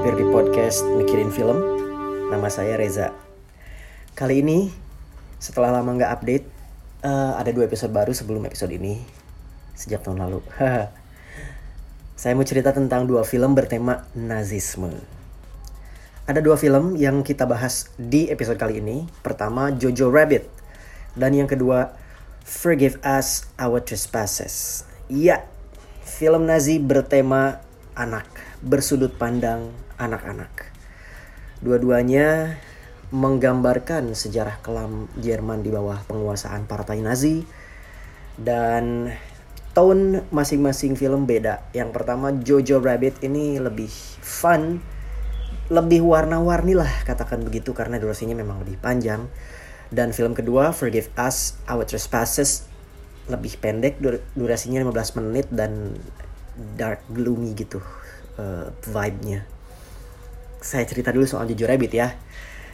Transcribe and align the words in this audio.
mampir 0.00 0.16
di 0.16 0.32
podcast 0.32 0.80
Mikirin 0.96 1.28
Film. 1.28 1.60
Nama 2.32 2.48
saya 2.48 2.80
Reza. 2.80 3.12
Kali 4.16 4.40
ini, 4.40 4.72
setelah 5.36 5.76
lama 5.76 5.92
nggak 5.92 6.12
update, 6.16 6.48
eh, 7.04 7.32
ada 7.36 7.52
dua 7.52 7.68
episode 7.68 7.92
baru 7.92 8.16
sebelum 8.16 8.40
episode 8.48 8.72
ini. 8.72 8.96
Sejak 9.76 10.00
tahun 10.00 10.24
lalu. 10.24 10.40
saya 12.16 12.32
mau 12.32 12.48
cerita 12.48 12.72
tentang 12.72 13.04
dua 13.04 13.28
film 13.28 13.52
bertema 13.52 14.08
nazisme. 14.16 14.88
Ada 16.24 16.40
dua 16.40 16.56
film 16.56 16.96
yang 16.96 17.20
kita 17.20 17.44
bahas 17.44 17.92
di 18.00 18.32
episode 18.32 18.56
kali 18.56 18.80
ini. 18.80 19.04
Pertama, 19.20 19.68
Jojo 19.68 20.08
Rabbit. 20.08 20.48
Dan 21.12 21.36
yang 21.36 21.48
kedua, 21.52 21.92
Forgive 22.48 22.96
Us 23.04 23.52
Our 23.60 23.84
Trespasses. 23.84 24.80
Iya, 25.12 25.44
film 26.08 26.48
Nazi 26.48 26.80
bertema 26.80 27.60
anak, 27.92 28.49
bersudut 28.60 29.16
pandang 29.16 29.72
anak-anak. 29.96 30.68
Dua-duanya 31.64 32.60
menggambarkan 33.10 34.14
sejarah 34.14 34.62
kelam 34.62 35.10
Jerman 35.18 35.64
di 35.64 35.72
bawah 35.72 35.98
penguasaan 36.06 36.68
partai 36.68 37.02
Nazi 37.02 37.42
dan 38.38 39.10
tone 39.72 40.24
masing-masing 40.30 40.94
film 40.94 41.24
beda. 41.26 41.64
Yang 41.72 41.90
pertama 41.96 42.30
Jojo 42.36 42.78
Rabbit 42.78 43.24
ini 43.24 43.56
lebih 43.58 43.90
fun, 44.20 44.78
lebih 45.72 46.04
warna-warni 46.06 46.76
lah 46.76 46.90
katakan 47.08 47.42
begitu 47.42 47.72
karena 47.72 47.98
durasinya 47.98 48.36
memang 48.36 48.62
lebih 48.62 48.78
panjang. 48.78 49.26
Dan 49.90 50.14
film 50.14 50.38
kedua 50.38 50.70
Forgive 50.70 51.10
Us 51.18 51.58
Our 51.66 51.82
Trespasses 51.82 52.70
lebih 53.26 53.58
pendek 53.58 53.98
dur 53.98 54.22
durasinya 54.38 54.78
15 54.86 55.18
menit 55.18 55.46
dan 55.50 55.98
dark 56.78 57.02
gloomy 57.10 57.54
gitu 57.54 57.82
uh, 58.36 58.70
vibe-nya. 58.84 59.46
Saya 60.60 60.84
cerita 60.84 61.10
dulu 61.10 61.24
soal 61.24 61.48
Jojo 61.48 61.64
Rabbit 61.66 61.92
ya. 61.96 62.14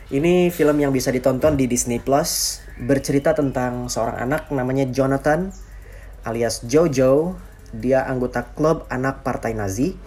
Ini 0.07 0.55
film 0.55 0.79
yang 0.79 0.95
bisa 0.95 1.11
ditonton 1.11 1.59
di 1.59 1.67
Disney 1.67 1.99
Plus, 1.99 2.63
bercerita 2.79 3.35
tentang 3.35 3.91
seorang 3.91 4.23
anak 4.23 4.51
namanya 4.55 4.87
Jonathan 4.91 5.51
alias 6.27 6.67
Jojo. 6.67 7.39
Dia 7.75 8.07
anggota 8.07 8.47
klub 8.47 8.87
anak 8.89 9.27
partai 9.27 9.53
Nazi 9.55 9.99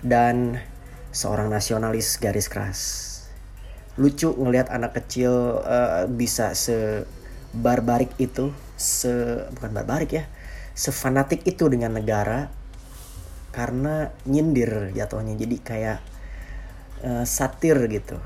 dan 0.00 0.62
seorang 1.10 1.50
nasionalis 1.50 2.18
garis 2.22 2.46
keras. 2.46 2.80
Lucu 3.98 4.30
ngelihat 4.30 4.70
anak 4.70 4.94
kecil 4.94 5.58
uh, 5.58 6.06
bisa 6.06 6.54
se 6.54 7.02
barbarik 7.50 8.14
itu, 8.22 8.54
se 8.78 9.10
bukan 9.58 9.74
barbarik 9.74 10.10
ya, 10.14 10.24
sefanatik 10.78 11.42
itu 11.42 11.66
dengan 11.66 11.98
negara 11.98 12.54
karena 13.50 14.12
nyindir 14.28 14.92
jatuhnya. 14.94 15.34
Jadi 15.36 15.56
kayak 15.60 15.98
uh, 17.04 17.24
satir 17.24 17.78
gitu. 17.88 18.18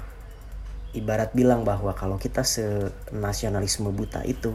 Ibarat 0.93 1.33
bilang 1.33 1.65
bahwa 1.65 1.97
kalau 1.97 2.21
kita 2.21 2.45
se 2.45 2.93
nasionalisme 3.11 3.89
buta 3.89 4.21
itu 4.29 4.53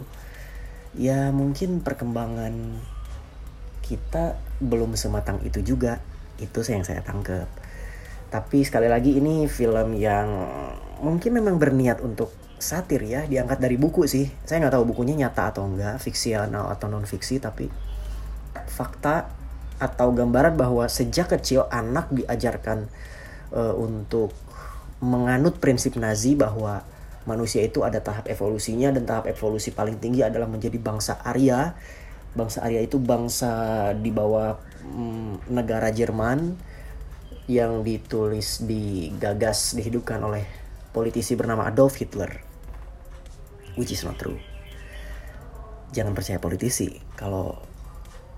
ya 0.93 1.33
mungkin 1.33 1.81
perkembangan 1.81 2.77
kita 3.81 4.37
belum 4.61 4.93
sematang 4.93 5.41
itu 5.41 5.65
juga. 5.65 5.99
Itu 6.37 6.61
yang 6.61 6.85
saya 6.85 7.01
tangkap 7.01 7.49
tapi 8.27 8.59
sekali 8.67 8.91
lagi 8.91 9.15
ini 9.15 9.47
film 9.47 9.95
yang 9.95 10.27
mungkin 10.99 11.39
memang 11.39 11.55
berniat 11.55 12.03
untuk 12.03 12.35
satir 12.59 12.99
ya 13.07 13.23
diangkat 13.23 13.63
dari 13.63 13.79
buku 13.79 14.03
sih. 14.03 14.27
Saya 14.43 14.67
nggak 14.67 14.75
tahu 14.75 14.83
bukunya 14.91 15.15
nyata 15.15 15.55
atau 15.55 15.63
enggak 15.63 15.95
fiksional 16.03 16.67
atau 16.67 16.91
non 16.91 17.07
fiksi 17.07 17.39
tapi 17.39 17.71
fakta 18.67 19.31
atau 19.77 20.09
gambaran 20.09 20.57
bahwa 20.57 20.89
sejak 20.89 21.37
kecil 21.37 21.69
anak 21.69 22.09
diajarkan 22.09 22.89
uh, 23.53 23.73
untuk 23.77 24.33
menganut 24.97 25.61
prinsip 25.61 25.93
Nazi 26.01 26.33
bahwa 26.33 26.81
manusia 27.29 27.61
itu 27.61 27.85
ada 27.85 28.01
tahap 28.01 28.25
evolusinya 28.31 28.89
dan 28.89 29.05
tahap 29.05 29.29
evolusi 29.29 29.69
paling 29.69 30.01
tinggi 30.01 30.25
adalah 30.25 30.49
menjadi 30.49 30.79
bangsa 30.81 31.21
Arya. 31.21 31.77
Bangsa 32.33 32.65
Arya 32.65 32.81
itu 32.81 32.97
bangsa 32.97 33.93
di 33.93 34.09
bawah 34.09 34.57
mm, 34.87 35.53
negara 35.53 35.93
Jerman 35.93 36.57
yang 37.47 37.85
ditulis, 37.85 38.65
digagas, 38.65 39.77
dihidupkan 39.77 40.19
oleh 40.19 40.43
politisi 40.91 41.37
bernama 41.37 41.69
Adolf 41.69 42.01
Hitler. 42.01 42.43
Which 43.77 43.93
is 43.93 44.01
not 44.01 44.17
true. 44.17 44.41
Jangan 45.93 46.17
percaya 46.17 46.41
politisi 46.41 46.97
kalau 47.15 47.61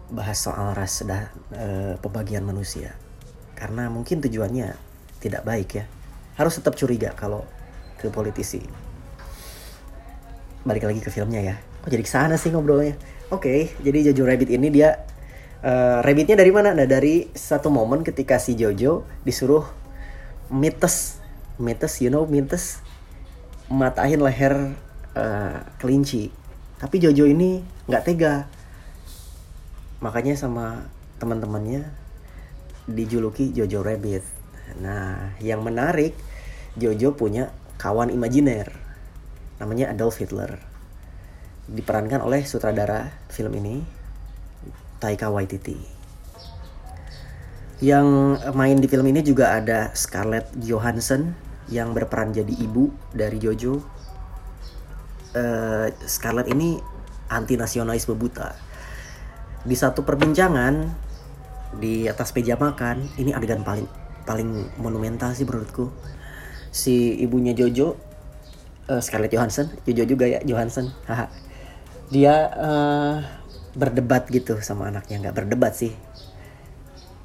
bahas 0.10 0.42
soal 0.42 0.74
ras 0.74 1.06
dan 1.06 1.30
e, 1.54 1.96
pembagian 2.02 2.42
manusia. 2.46 2.98
Karena 3.54 3.88
mungkin 3.92 4.22
tujuannya 4.24 4.74
tidak 5.20 5.44
baik 5.46 5.70
ya 5.76 5.86
harus 6.40 6.56
tetap 6.56 6.80
curiga 6.80 7.12
kalau 7.20 7.44
ke 8.00 8.08
politisi. 8.08 8.64
Balik 10.64 10.88
lagi 10.88 11.04
ke 11.04 11.12
filmnya 11.12 11.44
ya. 11.44 11.56
Kok 11.84 11.92
jadi 11.92 12.04
ke 12.04 12.12
sana 12.12 12.40
sih 12.40 12.56
ngobrolnya? 12.56 12.96
Oke, 13.30 13.44
okay, 13.44 13.60
jadi 13.84 14.10
Jojo 14.10 14.24
Rabbit 14.24 14.48
ini 14.48 14.72
dia 14.72 15.04
uh, 15.62 16.00
rabbitnya 16.00 16.40
dari 16.40 16.50
mana? 16.56 16.72
Nah 16.72 16.88
dari 16.88 17.28
satu 17.36 17.68
momen 17.68 18.08
ketika 18.08 18.40
si 18.40 18.56
Jojo 18.56 19.04
disuruh 19.28 19.68
mites, 20.48 21.20
mites, 21.60 22.00
you 22.00 22.08
know 22.08 22.24
mites, 22.24 22.80
matahin 23.68 24.24
leher 24.24 24.80
uh, 25.20 25.60
kelinci. 25.84 26.32
Tapi 26.80 27.04
Jojo 27.04 27.28
ini 27.28 27.60
nggak 27.92 28.04
tega, 28.08 28.48
makanya 30.00 30.36
sama 30.36 30.88
teman-temannya 31.20 31.88
dijuluki 32.88 33.52
Jojo 33.52 33.84
Rabbit. 33.84 34.24
Nah, 34.80 35.36
yang 35.44 35.62
menarik 35.62 36.16
Jojo 36.80 37.14
punya 37.14 37.52
kawan 37.80 38.12
imajiner 38.12 38.72
namanya 39.60 39.92
Adolf 39.92 40.18
Hitler. 40.18 40.58
Diperankan 41.70 42.24
oleh 42.24 42.48
sutradara 42.48 43.12
film 43.30 43.54
ini 43.60 43.84
Taika 44.98 45.30
Waititi. 45.30 45.78
Yang 47.80 48.08
main 48.56 48.76
di 48.80 48.88
film 48.92 49.08
ini 49.08 49.24
juga 49.24 49.56
ada 49.56 49.96
Scarlett 49.96 50.52
Johansson 50.60 51.32
yang 51.72 51.96
berperan 51.96 52.36
jadi 52.36 52.52
ibu 52.52 52.92
dari 53.16 53.40
Jojo. 53.40 53.80
Uh, 55.30 55.88
Scarlett 56.04 56.50
ini 56.50 56.82
anti 57.30 57.56
nasionalisme 57.56 58.18
buta. 58.18 58.69
Di 59.60 59.76
satu 59.76 60.08
perbincangan 60.08 60.88
di 61.80 62.08
atas 62.08 62.32
meja 62.32 62.56
makan, 62.56 63.12
ini 63.20 63.36
adegan 63.36 63.62
paling 63.62 63.88
paling 64.24 64.80
monumental 64.80 65.36
sih 65.36 65.44
menurutku. 65.44 65.92
Si 66.70 67.18
ibunya 67.20 67.52
Jojo 67.52 67.98
uh, 68.88 69.02
Scarlett 69.02 69.34
Johansson 69.34 69.74
Jojo 69.90 70.06
juga 70.06 70.30
ya 70.30 70.40
Johansson 70.46 70.94
haha. 71.10 71.28
Dia 72.14 72.36
uh, 72.54 73.16
berdebat 73.74 74.30
gitu 74.30 74.62
sama 74.62 74.90
anaknya 74.90 75.28
nggak 75.28 75.36
berdebat 75.44 75.74
sih. 75.76 75.94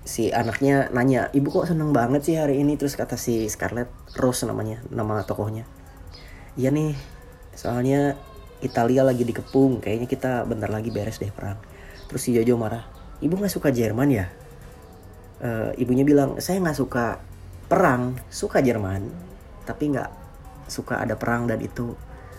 Si 0.04 0.28
anaknya 0.28 0.92
nanya 0.92 1.32
ibu 1.32 1.48
kok 1.48 1.68
seneng 1.68 1.92
banget 1.92 2.24
sih 2.24 2.36
hari 2.36 2.60
ini? 2.60 2.76
Terus 2.76 2.96
kata 2.96 3.16
si 3.16 3.48
Scarlett 3.48 3.88
Rose 4.16 4.44
namanya 4.44 4.80
nama 4.92 5.24
tokohnya. 5.24 5.64
Iya 6.56 6.72
nih 6.72 6.92
soalnya 7.54 8.18
Italia 8.60 9.06
lagi 9.06 9.22
dikepung 9.22 9.78
kayaknya 9.78 10.08
kita 10.10 10.32
bentar 10.48 10.72
lagi 10.72 10.90
beres 10.90 11.22
deh 11.22 11.30
perang 11.30 11.73
terus 12.10 12.22
si 12.24 12.36
Jojo 12.36 12.58
marah 12.58 12.84
ibu 13.24 13.34
nggak 13.38 13.52
suka 13.52 13.72
Jerman 13.72 14.08
ya? 14.10 14.26
Uh, 15.44 15.74
ibunya 15.76 16.06
bilang 16.06 16.40
saya 16.40 16.62
nggak 16.62 16.78
suka 16.78 17.20
perang 17.68 18.16
suka 18.30 18.64
Jerman 18.64 19.10
tapi 19.68 19.92
nggak 19.92 20.10
suka 20.70 21.00
ada 21.04 21.16
perang 21.16 21.44
dan 21.48 21.60
itu 21.60 21.92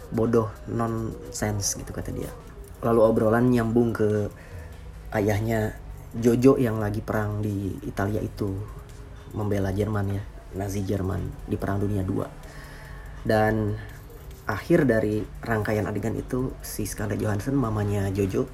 bodoh 0.09 0.49
nonsense 0.69 1.77
gitu 1.77 1.91
kata 1.91 2.13
dia. 2.13 2.29
Lalu 2.85 2.99
obrolan 3.01 3.50
nyambung 3.50 3.94
ke 3.94 4.29
ayahnya 5.13 5.73
Jojo 6.15 6.56
yang 6.56 6.79
lagi 6.79 7.03
perang 7.03 7.44
di 7.44 7.75
Italia 7.83 8.23
itu 8.23 8.56
membela 9.35 9.73
Jerman 9.75 10.15
ya 10.15 10.23
Nazi 10.56 10.88
Jerman 10.88 11.50
di 11.50 11.59
Perang 11.59 11.83
Dunia 11.83 12.07
II 12.07 12.23
dan 13.27 13.75
akhir 14.47 14.88
dari 14.88 15.25
rangkaian 15.44 15.89
adegan 15.89 16.15
itu 16.15 16.53
si 16.63 16.88
Scarlett 16.88 17.19
Johansson 17.19 17.57
mamanya 17.57 18.07
Jojo 18.13 18.47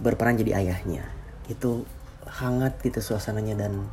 berperan 0.00 0.38
jadi 0.38 0.58
ayahnya. 0.58 1.06
Itu 1.46 1.84
hangat 2.26 2.80
gitu 2.82 2.98
suasananya 3.04 3.54
dan 3.54 3.86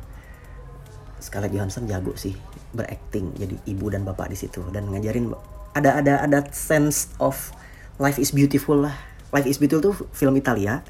Scarlett 1.22 1.54
Johansson 1.54 1.86
jago 1.86 2.18
sih 2.18 2.34
berakting 2.74 3.30
jadi 3.38 3.54
ibu 3.68 3.86
dan 3.92 4.02
bapak 4.02 4.32
di 4.32 4.36
situ 4.40 4.64
dan 4.74 4.90
ngajarin 4.90 5.30
ada 5.76 6.02
ada 6.02 6.18
ada 6.24 6.42
sense 6.50 7.12
of 7.22 7.54
life 8.02 8.18
is 8.18 8.34
beautiful 8.34 8.82
lah. 8.82 8.96
Life 9.32 9.48
is 9.48 9.56
beautiful 9.56 9.92
tuh 9.92 9.96
film 10.12 10.36
Italia 10.36 10.84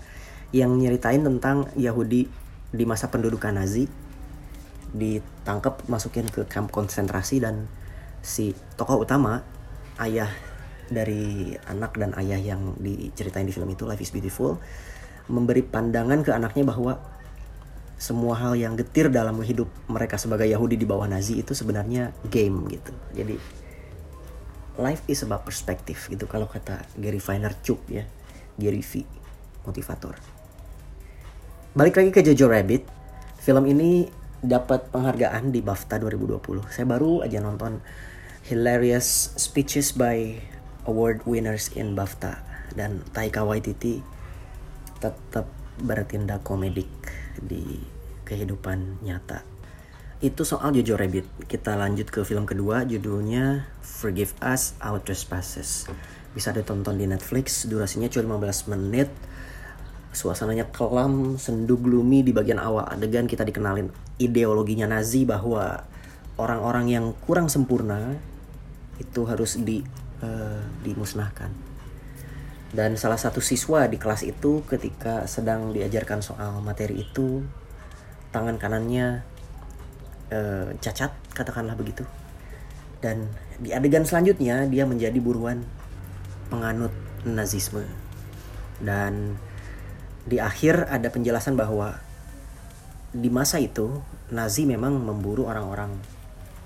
yang 0.50 0.74
nyeritain 0.80 1.22
tentang 1.22 1.70
Yahudi 1.78 2.26
di 2.72 2.84
masa 2.88 3.12
pendudukan 3.12 3.54
Nazi 3.54 3.86
ditangkap 4.92 5.88
masukin 5.88 6.28
ke 6.28 6.44
kamp 6.44 6.68
konsentrasi 6.68 7.40
dan 7.40 7.68
si 8.20 8.52
tokoh 8.76 9.04
utama 9.04 9.40
ayah 10.00 10.28
dari 10.92 11.56
anak 11.64 11.96
dan 11.96 12.12
ayah 12.20 12.36
yang 12.36 12.76
diceritain 12.76 13.48
di 13.48 13.54
film 13.54 13.72
itu 13.72 13.88
Life 13.88 14.04
is 14.04 14.12
Beautiful 14.12 14.60
memberi 15.30 15.62
pandangan 15.62 16.22
ke 16.26 16.30
anaknya 16.34 16.64
bahwa 16.66 16.98
semua 18.02 18.34
hal 18.34 18.58
yang 18.58 18.74
getir 18.74 19.06
dalam 19.14 19.38
hidup 19.46 19.70
mereka 19.86 20.18
sebagai 20.18 20.50
Yahudi 20.50 20.74
di 20.74 20.82
bawah 20.82 21.06
Nazi 21.06 21.38
itu 21.38 21.54
sebenarnya 21.54 22.10
game 22.26 22.66
gitu. 22.66 22.90
Jadi 23.14 23.38
life 24.82 25.06
is 25.06 25.22
about 25.22 25.46
perspective 25.46 25.98
gitu 26.10 26.26
kalau 26.26 26.50
kata 26.50 26.82
Gary 26.98 27.22
Vaynerchuk 27.22 27.78
ya, 27.86 28.02
Gary 28.58 28.82
V, 28.82 29.06
motivator. 29.62 30.18
Balik 31.78 32.02
lagi 32.02 32.10
ke 32.10 32.20
Jojo 32.26 32.50
Rabbit, 32.50 32.84
film 33.38 33.64
ini 33.70 34.10
dapat 34.42 34.90
penghargaan 34.90 35.54
di 35.54 35.62
BAFTA 35.62 36.02
2020. 36.02 36.66
Saya 36.74 36.84
baru 36.90 37.22
aja 37.22 37.38
nonton 37.38 37.78
hilarious 38.50 39.38
speeches 39.38 39.94
by 39.94 40.42
award 40.90 41.22
winners 41.22 41.70
in 41.78 41.94
BAFTA 41.94 42.42
dan 42.74 43.06
Taika 43.14 43.46
Waititi 43.46 44.02
tetap 45.02 45.50
bertindak 45.82 46.46
komedik 46.46 46.88
di 47.42 47.82
kehidupan 48.22 49.02
nyata. 49.02 49.42
Itu 50.22 50.46
soal 50.46 50.70
Jojo 50.78 50.94
Rabbit. 50.94 51.26
Kita 51.50 51.74
lanjut 51.74 52.06
ke 52.06 52.22
film 52.22 52.46
kedua 52.46 52.86
judulnya 52.86 53.66
Forgive 53.82 54.30
Us 54.38 54.78
Our 54.78 55.02
Trespasses. 55.02 55.90
Bisa 56.30 56.54
ditonton 56.54 56.94
di 56.94 57.10
Netflix, 57.10 57.66
durasinya 57.66 58.06
cuma 58.06 58.38
15 58.38 58.70
menit. 58.70 59.10
Suasananya 60.14 60.70
kelam, 60.70 61.34
sendu 61.42 61.74
gloomy 61.74 62.22
di 62.22 62.30
bagian 62.30 62.62
awal 62.62 62.86
adegan 62.86 63.26
kita 63.26 63.42
dikenalin 63.42 63.90
ideologinya 64.20 64.86
Nazi 64.86 65.26
bahwa 65.26 65.82
orang-orang 66.38 66.86
yang 66.86 67.04
kurang 67.26 67.50
sempurna 67.50 68.14
itu 69.00 69.26
harus 69.26 69.58
di 69.58 69.82
uh, 70.22 70.62
dimusnahkan. 70.86 71.71
Dan 72.72 72.96
salah 72.96 73.20
satu 73.20 73.44
siswa 73.44 73.84
di 73.84 74.00
kelas 74.00 74.24
itu 74.24 74.64
ketika 74.64 75.28
sedang 75.28 75.76
diajarkan 75.76 76.24
soal 76.24 76.64
materi 76.64 77.04
itu 77.04 77.44
tangan 78.32 78.56
kanannya 78.56 79.20
uh, 80.32 80.72
cacat 80.80 81.12
katakanlah 81.36 81.76
begitu. 81.76 82.08
Dan 83.04 83.28
di 83.60 83.76
adegan 83.76 84.08
selanjutnya 84.08 84.64
dia 84.72 84.88
menjadi 84.88 85.20
buruan 85.20 85.68
penganut 86.48 86.96
nazisme. 87.28 87.84
Dan 88.80 89.36
di 90.24 90.40
akhir 90.40 90.88
ada 90.88 91.12
penjelasan 91.12 91.60
bahwa 91.60 92.00
di 93.12 93.28
masa 93.28 93.60
itu 93.60 94.00
Nazi 94.32 94.64
memang 94.64 94.96
memburu 94.96 95.44
orang-orang 95.44 95.92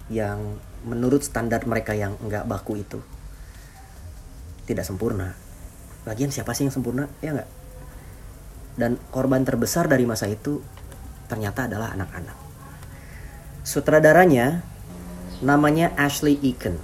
yang 0.06 0.62
menurut 0.87 1.26
standar 1.26 1.67
mereka 1.67 1.99
yang 1.99 2.14
enggak 2.23 2.47
baku 2.47 2.79
itu. 2.79 3.02
Tidak 4.70 4.87
sempurna. 4.87 5.46
Lagian 6.06 6.31
siapa 6.31 6.55
sih 6.55 6.64
yang 6.64 6.73
sempurna? 6.73 7.11
Ya 7.19 7.35
enggak? 7.35 7.50
Dan 8.79 8.97
korban 9.11 9.43
terbesar 9.43 9.91
dari 9.91 10.06
masa 10.06 10.31
itu 10.31 10.62
ternyata 11.26 11.67
adalah 11.67 11.93
anak-anak. 11.99 12.37
Sutradaranya 13.67 14.62
namanya 15.43 15.91
Ashley 15.99 16.38
Eakin. 16.38 16.79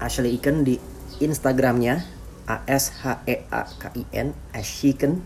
Ashley 0.00 0.34
Eakin 0.40 0.64
di 0.64 0.80
Instagramnya 1.20 2.02
A 2.48 2.64
S 2.66 2.90
H 3.04 3.22
E 3.28 3.44
A 3.52 3.68
K 3.68 3.92
I 3.92 4.04
N 4.16 4.34
Ashiken 4.56 5.22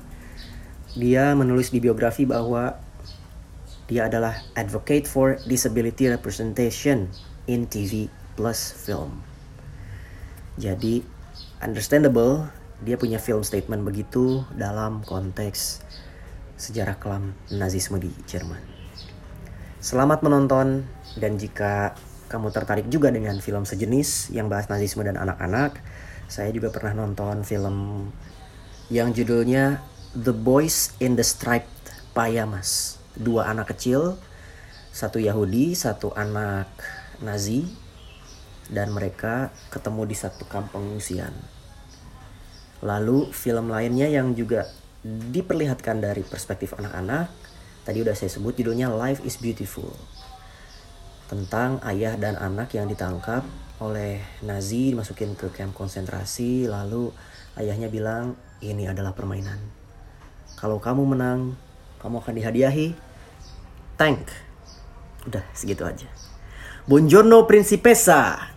dia 0.96 1.37
menulis 1.37 1.70
di 1.70 1.78
biografi 1.78 2.25
bahwa 2.25 2.81
dia 3.87 4.10
adalah 4.10 4.42
advocate 4.58 5.06
for 5.06 5.38
disability 5.46 6.10
representation 6.10 7.06
in 7.46 7.69
TV 7.70 8.10
plus 8.34 8.75
film. 8.75 9.22
Jadi 10.56 11.04
understandable 11.60 12.49
dia 12.84 13.00
punya 13.00 13.17
film 13.17 13.40
statement 13.40 13.87
begitu 13.87 14.44
dalam 14.52 15.00
konteks 15.00 15.81
sejarah 16.61 16.96
kelam 17.00 17.32
Nazisme 17.49 17.96
di 17.96 18.12
Jerman. 18.28 18.61
Selamat 19.81 20.20
menonton 20.20 20.84
dan 21.17 21.40
jika 21.40 21.96
kamu 22.26 22.50
tertarik 22.50 22.90
juga 22.90 23.08
dengan 23.08 23.38
film 23.38 23.62
sejenis 23.62 24.34
yang 24.34 24.50
bahas 24.50 24.67
Nazisme 24.67 25.06
dan 25.06 25.17
anak-anak, 25.17 25.78
saya 26.26 26.50
juga 26.50 26.75
pernah 26.75 27.06
nonton 27.06 27.46
film 27.46 28.11
yang 28.90 29.14
judulnya 29.14 29.81
The 30.12 30.34
Boys 30.34 30.96
in 30.99 31.14
the 31.14 31.25
Striped 31.25 32.12
Pajamas. 32.12 32.99
Dua 33.17 33.49
anak 33.49 33.73
kecil, 33.73 34.20
satu 34.93 35.17
Yahudi, 35.17 35.73
satu 35.73 36.12
anak 36.12 36.69
Nazi, 37.25 37.64
dan 38.69 38.93
mereka 38.93 39.55
ketemu 39.73 40.02
di 40.05 40.17
satu 40.19 40.44
kamp 40.50 40.75
pengungsian. 40.75 41.32
Lalu 42.84 43.32
film 43.32 43.73
lainnya 43.73 44.08
yang 44.11 44.37
juga 44.37 44.69
diperlihatkan 45.06 46.02
dari 46.02 46.26
perspektif 46.26 46.75
anak-anak. 46.76 47.31
Tadi 47.87 47.99
udah 48.02 48.12
saya 48.19 48.28
sebut 48.28 48.58
judulnya 48.58 48.90
Life 48.90 49.23
is 49.23 49.38
Beautiful. 49.38 49.94
Tentang 51.31 51.78
ayah 51.87 52.19
dan 52.19 52.34
anak 52.37 52.75
yang 52.75 52.90
ditangkap 52.90 53.46
oleh 53.78 54.25
Nazi 54.43 54.96
dimasukin 54.96 55.37
ke 55.37 55.52
kamp 55.52 55.76
konsentrasi 55.76 56.64
lalu 56.64 57.12
ayahnya 57.61 57.93
bilang 57.93 58.34
ini 58.64 58.88
adalah 58.88 59.12
permainan. 59.12 59.61
Kalau 60.56 60.81
kamu 60.81 61.05
menang, 61.17 61.55
kamu 62.00 62.25
akan 62.25 62.34
dihadiahi 62.40 62.88
tank. 64.00 64.32
Udah 65.28 65.44
segitu 65.52 65.84
aja. 65.84 66.08
Buongiorno 66.88 67.44
Principessa. 67.44 68.56